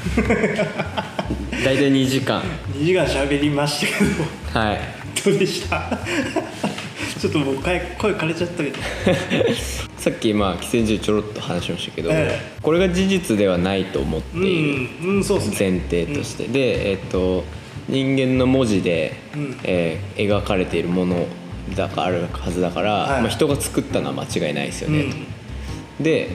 [1.64, 2.42] 大体2時間。
[2.74, 4.58] 2時間喋りましたけど。
[4.60, 4.80] はい。
[5.24, 5.98] どうでした？
[7.20, 8.78] ちょっともう声声枯れちゃったけど。
[9.98, 15.56] さっきまあ寄生獣ちょろっと話しましたけど、えこれが事実ではないと思ってういる、んうんそうっすね。
[15.58, 17.44] 前提として、でえっと
[17.88, 19.56] 人間の文字で、うん。
[19.64, 21.26] えー描かれているもの
[21.76, 23.20] だからあるはずだから、はい。
[23.20, 25.00] まあ、人が作ったのは間違いないですよね、
[25.98, 26.02] うん。
[26.02, 26.30] で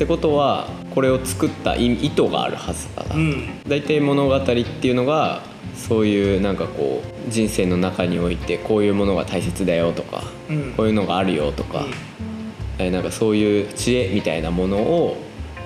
[0.00, 3.60] ってことはこれを作った意意図があるはずだな、うん。
[3.68, 5.42] 大体物語っていうのが
[5.76, 10.72] そういうなんかこう人生の中においてこういうものが大切だよとか、うん。
[10.72, 11.84] こういうのがあるよとか、
[12.78, 15.18] えーなんかそういう知恵みたいなものを、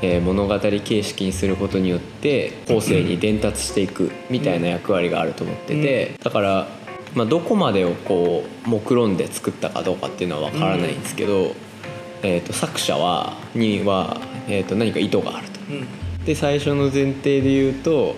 [0.02, 6.66] えー物語形式にすることによって後世に伝達していくみたいな役割があると思ってて、だから、
[7.14, 11.54] まあ、どこまでをこう目論んで作ったかどうかっていうのは分からないんですけど、
[12.24, 14.16] えー、と作者はには、
[14.48, 15.60] えー、と何か意図があると。
[15.70, 16.24] うん。
[16.24, 18.16] で最初の前提で言うと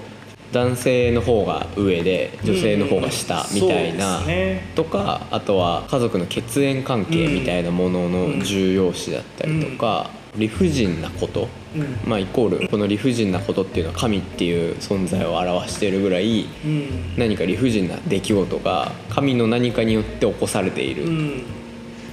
[0.52, 4.72] 男性の方が上で女性の方が下みたいな、そうですね。
[4.76, 11.98] とかあとは家族の血縁関係みたいなものの重要視だったりとか、理不尽なこと、うん。
[12.08, 17.16] まあイコールこの理不尽なことっていうのは神っていう存在を表しているぐらいうん。
[17.18, 21.42] 何か理不尽な出来事が神の何かによって起こされているうん。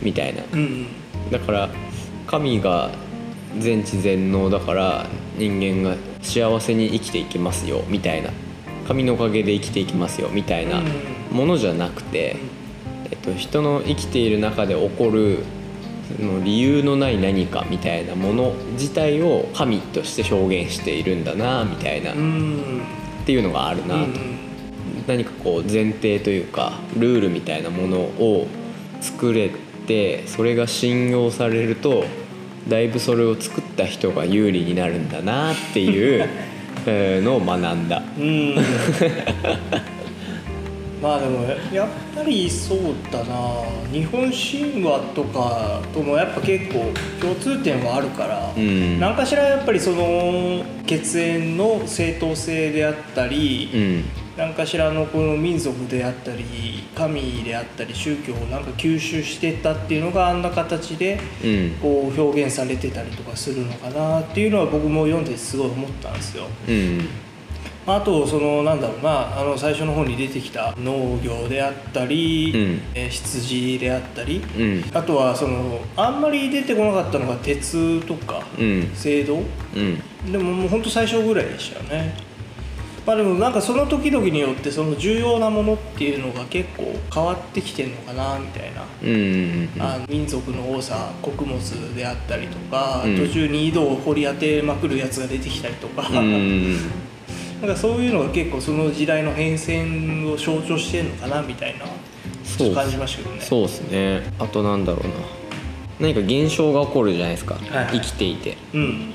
[0.02, 0.41] みたいな。
[0.52, 0.88] うん
[1.34, 1.70] だから
[2.28, 2.92] 神が
[3.59, 5.06] 全知全能だから
[5.38, 8.30] 人間が幸せに生きていきますよみたいな。
[8.88, 11.38] 神のおかげで生きていきますよみたいなうん。
[11.38, 12.36] ものじゃなくて、
[13.09, 15.40] えっと、人の生きている中で起こる
[16.17, 22.81] その理由のない何かみたいなもの自体を神として表現しているんだなみたいな、っうん。
[23.25, 24.20] ていうのがあるなと、
[25.08, 28.47] 何かこう前提というかルールみたいなものを
[29.00, 29.50] 作れ
[29.88, 32.06] てそれが信用されると
[32.67, 36.28] だいぶそれを作った人が有利になるんだなっていう
[36.86, 38.02] えーのを学んだ。
[38.17, 38.56] うん。
[41.02, 42.80] まあでもやっぱりそう
[43.12, 43.63] だな。
[43.91, 46.91] 日本神話とかともやっぱ結構
[47.22, 49.00] 共通点はあるから、うん。
[49.00, 54.03] 何かしらやっぱりその血縁の正当性であったり、うん
[54.35, 56.44] 何かしらのこの民族であったり
[56.95, 61.71] 神であったり宗教をなんか吸収してったっていうのがあんな形でうん。
[61.81, 66.45] こう表現されてたりとかするのかなっていうのは僕も読んですごい思ったんですよ。
[66.67, 67.07] うん。
[67.85, 72.81] あとそのなんだろうなあの最初の方に出てきた農業であったり、うん。
[72.95, 74.83] えー羊であったり、うん。
[74.94, 78.91] あとはそのあんまり出てこなかったのが鉄とかうん。
[78.95, 79.44] 青銅
[79.75, 80.31] うん。
[80.31, 82.32] でももうほんと最初ぐらいでしたよね
[83.06, 91.59] まあでもなんかその時々によってその重要なものっていうのが結構変わってきてんのかなみたいな、うんあの民族の多さ穀物
[91.96, 93.18] であったりとか、うん。
[93.18, 96.78] 途中に井戸を掘り当てまくるやつが出てきたりとか、うんうん
[97.62, 101.86] なんかそういうのが結構その時代の変遷を象徴してるのかなみたいな
[102.44, 103.42] ちょっと感じましたけどね。
[103.42, 104.34] そうですね。
[104.38, 105.13] あとなんだろうな。
[106.02, 107.88] 何か現象が起こるじゃないですか、はいはい。
[107.94, 108.58] 生きていて。
[108.74, 109.13] うん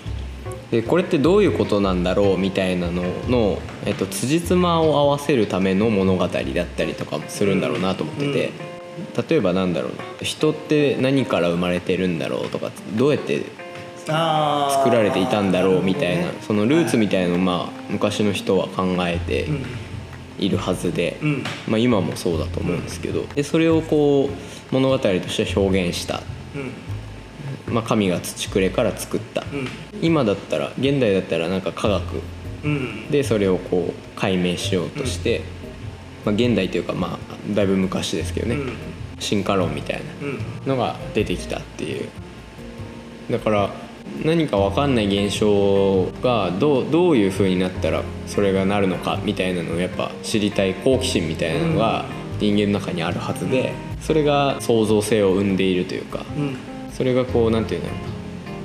[0.71, 6.31] でこれってどういうことなんだろうみたいなのの、えっと、辻褄を合わせるための物語だっ
[6.67, 8.53] たりとかもするんだろうなと思ってて、
[9.29, 10.05] 例えばなんだろうな。
[10.21, 13.45] 人って何から生まれてるんだろうとかどうやって
[14.05, 16.35] 作られていたんだろうみたいなね。
[16.43, 19.65] そのルーツみたいなのを、まあ、昔の人は考えてうん。
[20.39, 21.45] いるはずで、うん。
[21.67, 23.25] まあ、今もそうだと思うんですけど。
[23.35, 26.23] でそれをこう物語として表現した、
[26.55, 26.73] うん
[27.69, 29.69] まあ、神が土くれから作った、うん。
[30.03, 32.03] 今だったら現代だったらなんか科学。
[32.65, 33.11] うん。
[33.11, 35.43] でそれをこう解明しようとして、
[36.25, 38.73] まあ、現代というかまあだいぶ昔ですけどね、うん。
[39.19, 40.39] 進化論みたいうん。
[40.67, 42.09] なのが出てきたっていう。
[43.31, 43.71] だから
[44.25, 52.05] 何か分かんない現象がどうどういう風になったらそれがなるのかみたいなのをやっぱ知りたい好奇心みたいなのが
[52.41, 56.57] 人間の中にあるはずでそれが創造性を生んでいるというかうん
[56.99, 58.07] それがこうなんていうんだろうな。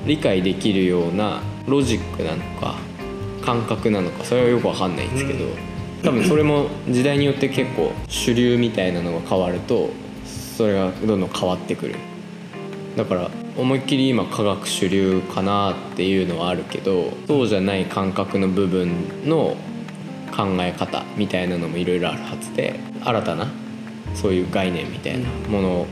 [0.08, 2.76] 理解できるようなロジックなのか
[3.46, 5.46] 感覚なのかそれはよくわかんないんですけど、
[6.04, 9.92] 多分それも時代によって結構主流みたいなのが変わると
[10.58, 11.96] それがどんどん変わってくる。
[12.98, 19.56] だから思いっきり今科学主流かなっていうのはあるけどそうじゃない感覚の部分の
[20.36, 23.48] 考え方みたいなのもいろいろあるはずで新たな
[24.16, 25.88] そういう概念みたいなもの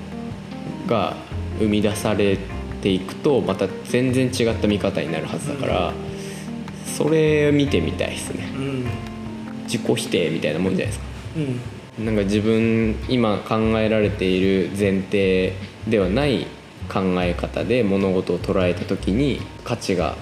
[0.87, 1.15] が
[1.61, 2.37] 生み出され
[2.81, 5.93] ていくとまた全然違った見方になるはずだから、
[6.85, 8.49] それを見てみたいですね。
[8.55, 8.85] うん。
[9.63, 11.05] 自己否定みたいなもんじゃないですか。
[11.37, 12.05] うん。
[12.05, 15.53] なんか自分今考えられている前提
[15.87, 16.47] ではない
[16.89, 20.15] 考え方で物事を捉えた時に価値が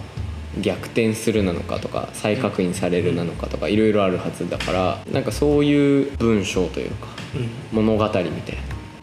[0.60, 7.86] 逆転するなのかとか再確認されるなのかとかいろいろあるはずだからなんかそういう文章というかうん。
[7.86, 8.32] 物語みたいな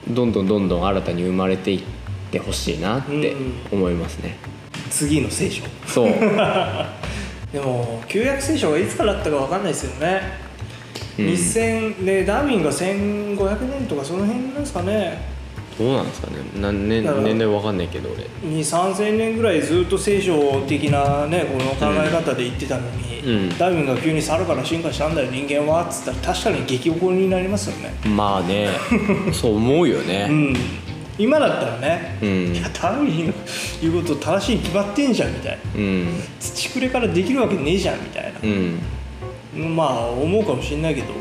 [0.09, 2.06] どんどんどんどん新たに生まれていって
[2.39, 3.35] ほしいなって
[3.71, 4.37] 思いますね、
[4.91, 5.63] 次の聖書。
[5.87, 6.13] そう。
[7.53, 10.21] でも旧約聖書がいつからあったかわかんないですよね、
[11.19, 11.27] うん。
[11.27, 15.37] 2000でダーウィンが1500年とかその辺なんですかね。
[15.79, 16.39] どうなんですかね。
[16.59, 18.25] 何年年代わかんないけど俺。
[18.51, 23.59] 2 3 0 0 0年ぐらいずっと聖書的なねこの考え方で言ってたのに、うん。
[23.59, 27.95] ダーウィンが急に猿から進化したんだよ人間はっつったら確かに激怒りになりますよね。
[28.09, 28.71] まあね。
[29.33, 30.57] そう思うようねん
[31.19, 32.55] 今だったらね、うん。
[32.55, 33.33] いやダーウィンの
[33.81, 35.59] 言うこと正しいに決まってんじゃんみたいな。
[35.75, 36.23] うん。
[36.39, 38.39] 土くれからできるわけねえじゃんみたいな。
[38.43, 38.79] う、ん。
[39.75, 41.17] まあ思うかもしれないけど、う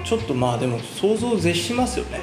[0.00, 2.20] ん、ちょっとまあでも想像を絶しますよね。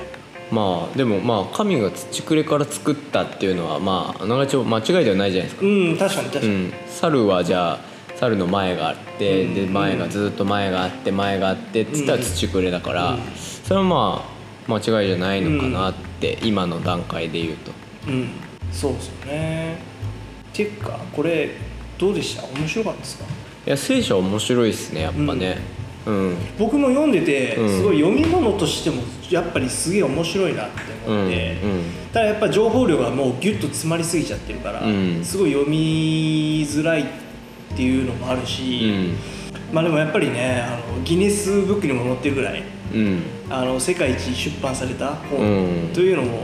[0.51, 5.65] まあでもまあ神が土くれから作ったっていうのはまああながち間違いではないじゃないですか。
[5.65, 7.79] うん確かに確かに、うん、猿はじゃあ
[8.15, 13.17] 猿の前があって、で前がずっと前があって前があってっつったら土くれだから、
[13.63, 14.29] それはまあ
[14.67, 17.71] 間違いじゃないのかなって、今の段階で言うと。
[18.07, 18.29] うん。
[18.71, 19.77] そうですよね。
[20.51, 21.51] ていうかこれ
[21.97, 22.43] どうでした？
[22.59, 23.25] 面白かったですか？
[23.65, 25.57] いや聖書は面白いっすねやっぱね。
[26.05, 26.35] うん。
[26.59, 27.69] 僕も読んでてうん。
[27.69, 31.83] すごい読み物としてもやっぱりすげえ面白いなってうん思って、うん。
[32.11, 35.23] ただやっぱ情報量がもうギュッと詰まりすぎちゃってるから、うん。
[35.23, 37.05] すごい読みづらいっ
[37.75, 39.15] ていうのもあるし、
[39.71, 39.73] うん。
[39.73, 42.63] まあでもやっぱりねあのギネスブックにも載ってるぐらい
[42.93, 45.93] うんあの世界一出版された本うん。
[45.93, 46.39] というのも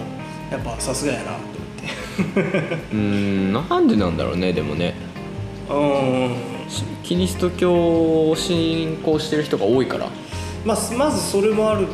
[0.52, 2.78] やっぱさすがやなと思って。
[2.94, 4.96] うんなんでなんだろうねでもね。
[5.70, 6.36] うん。
[6.70, 10.08] しキリスト教を信仰してる人が多いから。
[10.66, 11.88] まあ、まずそれもある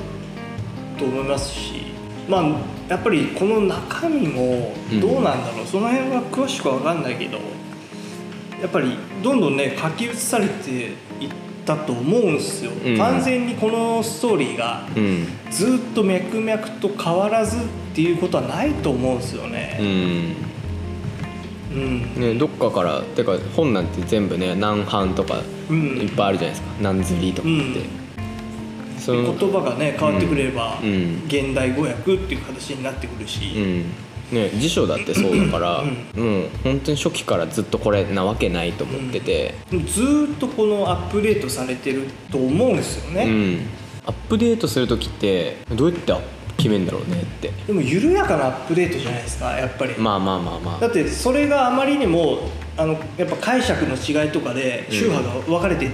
[0.98, 1.84] と思いますし
[2.28, 2.44] まあ
[2.90, 7.40] やっぱりこの中身もどうなんだろう、その辺は詳しくは分かんないけど
[8.62, 10.86] やっぱりどんどんね書き写されてい
[11.26, 11.30] っ
[11.66, 12.98] たと思うんですよ、うん。
[12.98, 15.28] 完全にこのストーリーがうん。
[15.52, 17.60] ずっと脈々と変わらずっ
[17.94, 20.36] ていうことはないと思うんですようねん。
[21.76, 25.98] うん、ねどっかからてか本なんて全部ね何版とかうん。
[25.98, 26.68] いっぱいあるじゃないですか。
[26.82, 27.60] 何釣りとかって、
[29.08, 31.24] 言葉がね変わってくれれば、うん。
[31.26, 33.86] 現代語訳っていう形になってくるし、うん
[34.36, 43.68] ね、辞書だってそうだから、うもう本当に初期からずっどこれなわけないと思ってて、でもずーっとこのアップデートされてると思うんですよね、うん。
[44.06, 46.14] アップデートする時ってどうやって
[46.58, 47.52] 決めんだろうねって。
[47.66, 50.80] でも緩やかなアップデートじゃないですかやっぱり、まあまあまあまあ。
[50.80, 55.90] だってそれがあまりにもあのやっぱ解釈の違いとかで宗派が分かれてっ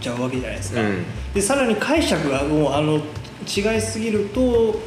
[0.00, 1.04] ちゃうわけじゃないですか、うん。
[1.34, 2.96] でさらに解釈がもうあの
[3.46, 4.80] 違いすぎると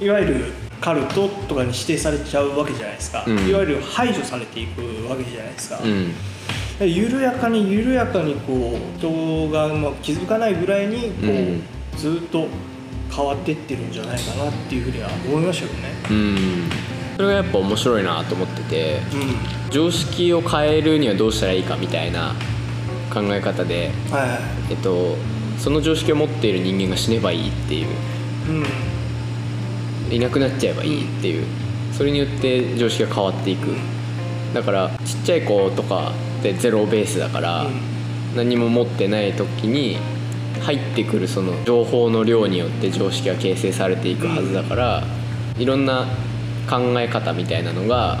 [0.00, 3.48] いわゆるカルトとかに指定されちゃうわけじゃないですか、うん。
[3.48, 6.90] いわゆる排除されていくわけじゃないですか、うん。
[6.90, 11.62] 緩やかに緩やかにこう人がまあ気づかないぐらいにこう、うん。
[11.96, 12.48] ずっと
[13.14, 15.88] 変わってってるんじゃないかなっていうふうには思いましたよね。
[16.10, 16.70] うん。
[17.16, 22.34] それがやっぱ面白いなと思っててう常識を変えるにはどうしたらいいかみたいな
[23.12, 24.38] 考え方で、は
[24.70, 24.72] い。
[24.72, 25.16] えっと、
[25.58, 27.88] その常識を持っている人間が死ねばいいっていう
[28.48, 28.64] うん
[30.10, 31.46] いなくなっちゃえばいいっていう。
[31.92, 33.76] それによって常識が変わっていく。
[34.54, 37.66] だからちっちゃい子とかってゼロベースだから、
[38.34, 39.98] 何も持ってない時に
[40.62, 45.04] 入ってくるその情報の量によって常識が形成されていくはずだから、
[45.58, 46.06] いろんな
[46.68, 48.18] 考え方みたいなのが、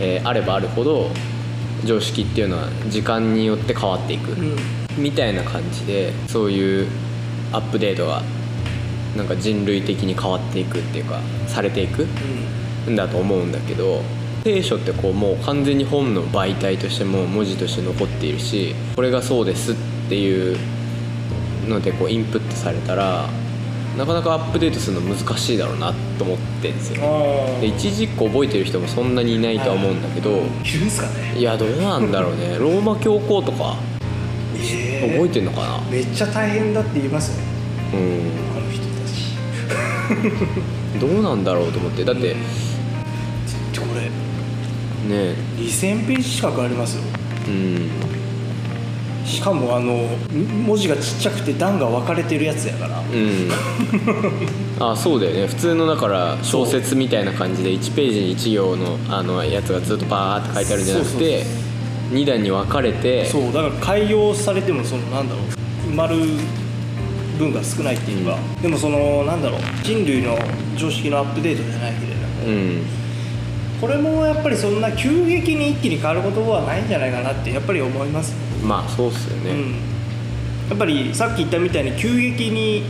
[0.00, 1.10] えーあればあるほど
[1.84, 4.56] 常識っていうのは時間によって変わっていく、うん。
[4.96, 6.88] みたいな感じでそういう
[7.52, 8.22] アップデートが
[9.16, 12.02] なんか人類的に変わっていくっていうかされていく。
[12.02, 12.96] ん。
[12.96, 14.02] だと思うんだけど
[14.44, 19.74] 聖書ってこうもう完全に本の媒体としても文字として残っているしこれがそうですっ
[20.10, 20.58] ていう
[21.66, 23.26] のでこうインプットされたら
[23.96, 27.00] なかなかアップデートするの難しいだろうなと思ってんですよ
[27.60, 30.44] で一時個覚えてる人もそんなにいないとは思うんだけどいるん
[30.84, 31.38] ですかね。
[31.38, 32.56] いやどうなんだろうね。
[32.60, 33.76] ローマ教皇とか
[34.56, 35.80] え覚えてんのかな？
[35.90, 37.44] めっちゃ大変だって言いますよ
[37.94, 38.53] うん
[41.00, 42.04] どうなんだろうと思って。
[42.04, 42.36] だってね
[43.74, 44.10] これ
[45.58, 47.02] 2000ページ近くありますよ。
[47.48, 47.90] うん。
[49.24, 50.06] しかもあの
[50.66, 53.00] 文字がちっちゃくて段が分かれてるやつやから。
[53.00, 53.50] うん。
[54.80, 55.46] あそうだよね。
[55.46, 61.44] 普通のだから小説みたいな感じで1ページに1行のあのやつがずっとバーって書いてあるんじゃなくて
[62.10, 65.94] 2段に分かれてそうだから改良されてもそのなんだろう
[67.38, 70.38] 分が少ないっていうか、でもそのなんだろう人類の
[70.76, 72.26] 常識のアップデートじゃないけれども。
[72.46, 73.04] うん。
[73.80, 78.32] これもやっぱりそんな急激に一気に変わることはないんじゃないかなってやっぱり思います、
[78.64, 79.72] まあそうっすよね、うん、
[80.70, 82.82] やっぱりさっき言ったみたいに急激に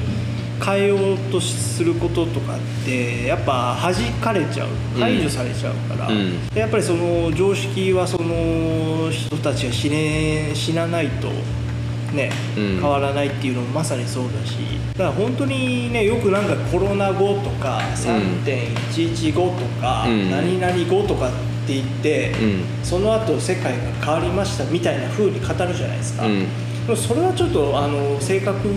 [0.64, 5.00] 変えようとすることとかってやっぱ弾かれちゃううん。
[5.00, 6.48] 排除されちゃうから、うん。
[6.50, 11.28] でやっぱりその常識はその人たちが死ね死なないと
[12.14, 12.80] ね、うん。
[12.80, 14.56] 変わらないっていうのもまさにそうだし
[14.97, 20.30] だから本当にねよくなんかコロナ後とか3.11後とか、うん。
[20.30, 21.30] 何々後とかっ
[21.66, 22.85] て言って、うん。
[22.85, 26.40] その後世界が変わりましたみたいな風に語るじゃないですか、うん。
[26.87, 28.68] でもそれはちょっとあの正確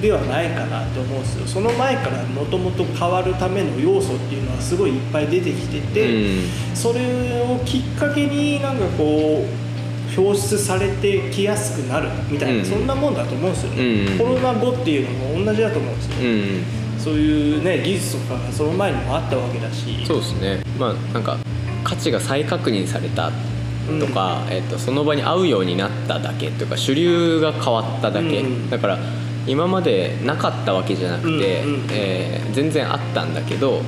[0.00, 1.46] ではないかなと思うんですよ。
[1.46, 6.44] その前からもともと変わるための要素っていうのはすごいいっぱい出てきてて、
[6.74, 7.00] それ
[7.42, 9.69] をきっかけになんかこう
[10.16, 12.64] 表出されてきやすくなるみたいな、うん。
[12.64, 20.04] そんなもんだと思うんですよね、うんコロナ後っていうのも同じだと思うんですよ、うんそういうね技術とかがその前にもあったわけだし。
[20.04, 20.62] そうですね。
[20.78, 21.38] まあなんか
[21.82, 23.32] 価値が再確認された
[23.98, 28.98] とか、えっとその場に合うようになっただけというか主流が変わっただけ、うんだから
[29.46, 31.86] 今までなかったわけじゃなくて、うんうん。
[31.90, 33.80] えー全然あったんだけど、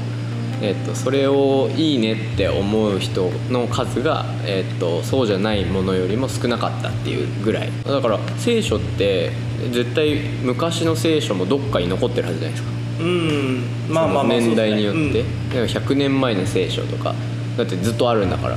[0.63, 7.71] えっとそれをいいねって思う人の数が、えっとそうじゃないものよりも少なかったっていうぐらい。
[7.85, 9.33] だから聖書って
[9.73, 12.73] 絶対昔の聖書もどっかに残ってるはずじゃないですか。
[13.01, 17.15] うんまあまあ年代によって、そうですねだから100年前の聖書とか
[17.57, 18.57] だってずっとあるんだから。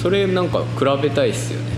[0.00, 1.66] それなんか比べたいっすよね。
[1.68, 1.74] うん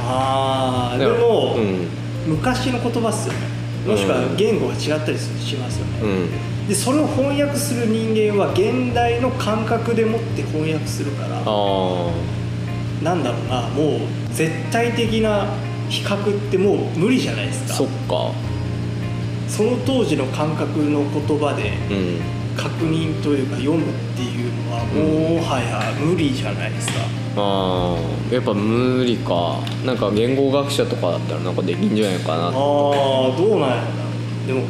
[0.00, 1.86] ああでも、うん。
[2.26, 3.58] 昔の言葉っすよね。
[3.86, 11.28] もしくは言語が違ったりしますよね、うんでそれを翻訳する人間は現代の感覚でもって翻訳するから
[13.02, 14.00] なんだろうなもう
[14.32, 15.46] 絶対的な
[15.88, 17.74] 比較ってもう無理じゃないですか。
[17.74, 18.32] そっか。
[19.48, 22.38] その当時の感覚の言葉でうん。
[22.58, 26.94] 確認というか読むっていうのはもはや無理じゃないですか、
[27.36, 29.60] ああやっぱ無理か。
[29.86, 33.80] なんか言語学者とかだったらなんかできんじゃないかなああどうなんやろな。
[34.48, 34.66] でも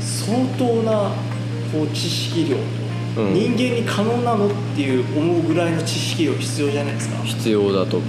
[0.00, 1.12] 相当な
[1.72, 2.56] こう知識量
[3.14, 3.34] と、うん。
[3.34, 7.22] 人間に可能なのっていう思うぐらいの知識量必要じゃないですか。
[7.22, 8.08] 必要だと思う。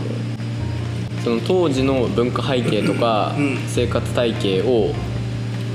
[1.24, 3.58] その当時の文化背景とかうん。
[3.68, 4.94] 生活体系を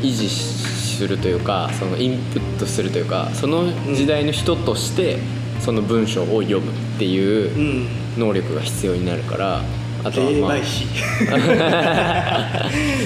[0.03, 5.19] 維持するというかそのインプットするというかその時代の人として
[5.61, 7.89] その文章を読むっていううん。
[8.19, 9.63] 能力が必要になるから
[10.07, 10.87] あとはまあ霊媒師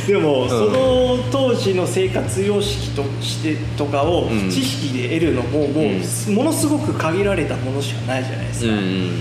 [0.07, 4.51] でも、その当時の生活様式としてとかをうん。
[4.51, 5.83] 知識で得るのも、も
[6.29, 9.13] うものすごく限られたものしかないじゃないですか、うんうん。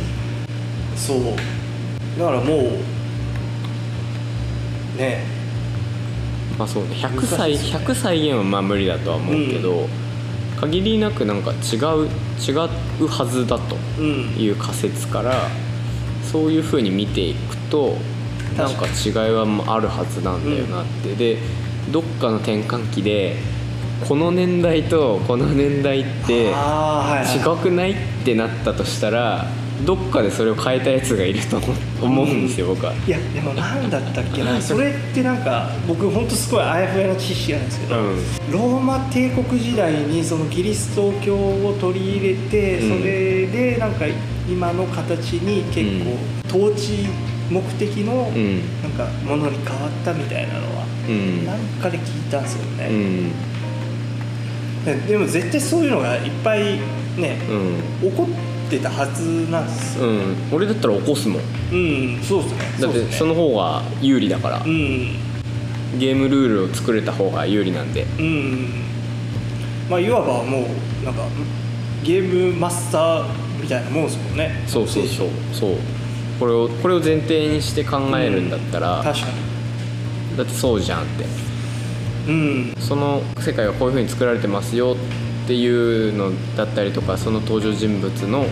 [0.97, 1.19] そう。
[2.19, 2.61] だからもう
[4.97, 5.23] ね。
[6.57, 6.89] まあそうね。
[6.95, 9.87] 100歳100再現はまあ無理だとは思うけど、
[10.59, 12.09] 限りなくなんか違う
[12.45, 12.51] 違
[12.99, 14.35] うはずだとうん。
[14.37, 15.47] いう仮説から
[16.29, 17.95] そういうふうに見ていくと
[18.57, 21.37] なんか違いはあるはずなんだよなって、で
[21.91, 23.37] どっかの転換期で
[24.07, 26.53] この年代とこの年代って違
[27.61, 29.45] くないってなったとしたら
[29.85, 31.67] どっかでそれを変えたやつがいると思
[32.01, 32.93] 思うんですよ、僕は。
[32.93, 34.59] いやでも何だったっけな。
[34.61, 38.17] それってなんか僕ほんとすごいあやふやな知識なんですけど、うん。
[38.51, 42.99] ローマ帝国時代にそのキリスト教を取り入れて、うん。
[42.99, 44.05] それでなんか
[44.49, 45.89] 今の形に結
[46.51, 47.07] 構統治
[47.49, 48.61] 目的のうん。
[48.81, 51.45] なんかものに変わったみたいなのはうん。
[51.45, 53.31] なんかで聞いたんですようね、ん。
[54.85, 56.79] ででも絶対そういうのがいっぱい
[57.17, 57.39] ね、
[58.01, 58.09] うん。
[58.11, 58.27] 起こ
[58.67, 60.07] ってたはずなんですよ。
[60.07, 60.35] うん。
[60.51, 61.41] 俺だったら起こすもん。
[61.71, 62.59] うん、そうですね。
[62.81, 65.15] だってその方が有利だから、うん。
[65.97, 68.05] ゲームルールを作れた方が有利なんで。
[68.19, 68.69] うん。
[69.89, 70.67] まあいわばも
[71.01, 71.23] うなんか
[72.03, 73.25] ゲームマスター
[73.59, 74.63] みたいなもんですもんね。
[74.67, 75.27] そうそうそう。
[75.51, 75.75] そう
[76.39, 79.27] これをこれを前提にして考えるんだったら、確か
[80.37, 81.23] だってそうじゃんって。
[81.23, 81.29] に
[82.27, 82.31] う
[82.71, 82.75] ん。
[82.79, 84.95] その世界はこういう風に作られてますよ
[85.45, 85.67] ってい
[86.09, 88.45] うのだったりとかその登場人物の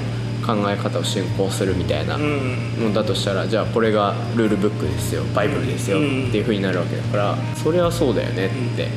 [0.45, 2.79] 考え方を進行するみたいなうん。
[2.79, 8.87] のだとしたらじゃあこれがルールブックですよバイブルですよってうんいう風になるわけだからそれはそうだよねって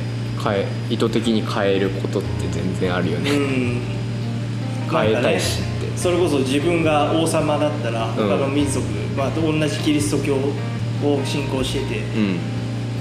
[0.43, 3.29] 変え意図的に変えることって全然あるよね。
[3.31, 3.81] うん。
[4.91, 5.59] 変えたいし
[6.01, 8.83] それこそ自分が王様だったら他の民族、
[9.15, 12.39] まあ、同じキリスト教を信仰しててうん。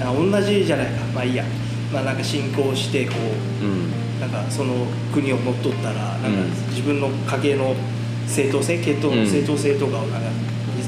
[0.03, 1.07] あ同じじゃないか。
[1.15, 1.45] まあいいや。
[1.91, 3.15] まあなんか信仰してこ
[3.63, 4.21] ううん。
[4.21, 6.51] なんかその国を乗っ取ったらなんかうん。
[6.69, 7.75] 自分の家系の
[8.27, 10.29] 正当性血統の正当性とかをなんか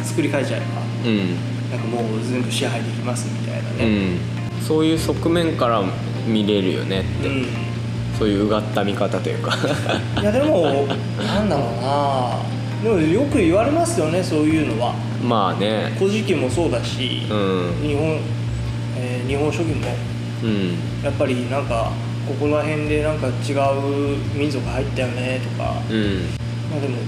[0.04, 0.66] 作り変えちゃえば
[1.06, 1.70] うん。
[1.70, 4.18] なんかもう全部支配できますみたいなうねん。
[4.60, 5.82] そういう側面から
[6.26, 7.46] 見れるよねって、うん、
[8.22, 9.52] そういううがった見方というか。
[10.20, 10.86] いやでも
[11.18, 12.38] なんだろうな。
[12.80, 14.94] でもよく言われますよねそういうのは。
[15.20, 15.92] まあね。
[15.98, 17.72] 古事記もそうだし、うん。
[17.82, 18.20] 日本、
[18.96, 19.88] えー日本書紀も。
[20.44, 21.02] うん。
[21.02, 21.90] やっぱりなんか
[22.28, 25.82] ここら辺でなんか違う民族入ったよねとか。
[25.90, 26.20] うん。
[26.70, 26.98] まあでも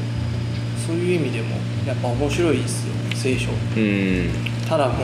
[0.85, 1.55] そういう意味でも
[1.87, 3.51] やっぱ面白いですよ聖書。
[3.53, 4.31] うん。
[4.69, 4.95] ただも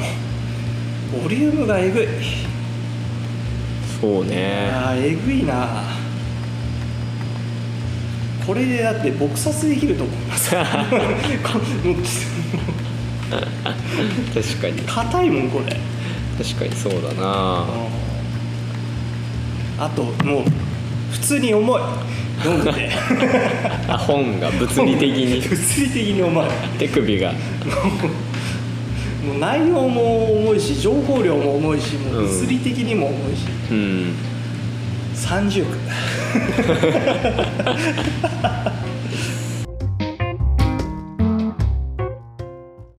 [1.21, 2.09] うボリュームがえぐい
[4.01, 4.71] そうね。
[4.73, 5.83] あーえぐいな。
[8.47, 10.51] これでだって撲殺できると思います。
[10.57, 10.65] 確
[14.61, 14.83] かに。
[14.83, 15.77] 硬いもんこれ。
[16.43, 17.65] 確かにそうだな。
[19.79, 20.45] あともう
[21.13, 21.81] 普通に重い。
[22.43, 22.91] 読んで
[23.99, 25.41] 本が物理的に。
[25.49, 26.47] 物理的に重い。
[26.79, 27.33] 手首が
[29.25, 34.15] もう内容も重いし情報量も重いしもううん物理的にも重いし、うん。
[35.15, 35.77] 30区